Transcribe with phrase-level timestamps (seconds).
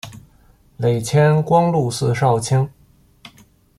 [0.77, 2.67] 累迁光禄寺少卿。